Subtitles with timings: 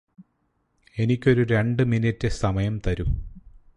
[0.97, 3.05] എനിക്കൊരു രണ്ടു മിനിറ്റ് സമയം തരൂ